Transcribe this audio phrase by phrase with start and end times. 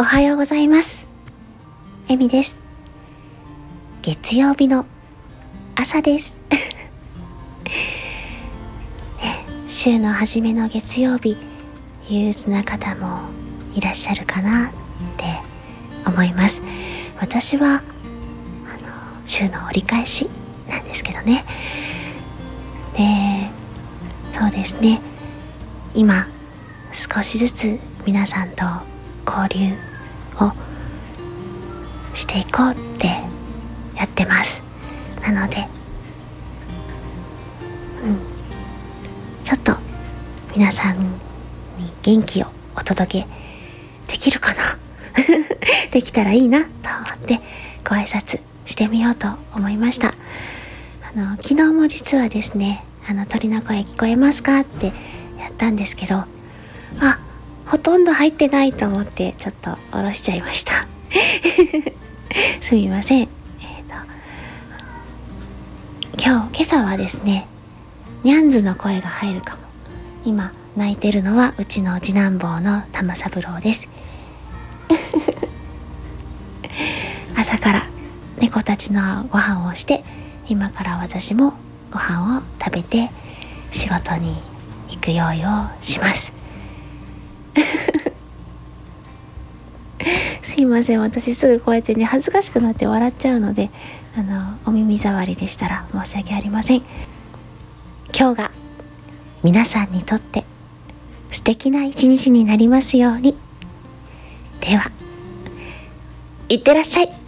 [0.00, 1.04] おはようございます。
[2.08, 2.56] えみです。
[4.00, 4.86] 月曜日の
[5.74, 6.36] 朝です。
[9.20, 11.36] ね、週の初めの月曜日、
[12.08, 13.22] 憂鬱な方も
[13.74, 14.70] いらっしゃるかなっ
[15.16, 15.24] て
[16.06, 16.62] 思います。
[17.20, 17.82] 私は、あの、
[19.26, 20.30] 週の折り返し
[20.68, 21.44] なんですけどね。
[22.96, 23.50] で、
[24.30, 25.00] そうですね。
[25.92, 26.28] 今、
[26.92, 28.64] 少しずつ皆さんと
[29.26, 29.87] 交流
[30.40, 30.52] を
[32.14, 33.06] していこうって
[33.96, 34.62] やってます。
[35.22, 35.66] なので
[38.04, 39.44] うん。
[39.44, 39.76] ちょっと
[40.56, 41.10] 皆さんに
[42.02, 42.46] 元気を
[42.76, 43.26] お届け
[44.12, 44.78] できるかな？
[45.90, 47.40] できたらいいなと思って
[47.84, 50.14] ご挨拶してみようと思いました。
[51.02, 54.86] あの昨日も実はですねあの鳥の声聞こえますかって
[55.38, 56.16] やったんですけど
[57.00, 57.18] あ
[57.78, 60.72] ほとんど入ってないと思ってちょっと下ろしちゃいました。
[62.60, 63.28] すみません、えー
[63.82, 63.94] と、
[66.20, 67.46] 今日今朝はですね
[68.24, 69.60] ニャンズの声が入るかも。
[70.24, 73.88] 今泣いてるのはうちの次男坊の玉三郎です。
[77.38, 77.86] 朝から
[78.38, 80.02] 猫たちのご飯をして
[80.48, 81.54] 今から私も
[81.92, 83.12] ご飯を食べて
[83.70, 84.36] 仕事に
[84.88, 86.32] 行く用意をします。
[90.62, 91.00] いません。
[91.00, 93.70] 私すぐこうやってね恥ずかしくなって笑っちゃうので
[94.16, 96.82] あのお耳障りでしたら申し訳ありません。
[98.18, 98.50] 今日が
[99.42, 100.44] 皆さんにとって
[101.30, 103.36] 素敵な一日になりますように。
[104.60, 104.90] では
[106.48, 107.27] いってらっしゃい。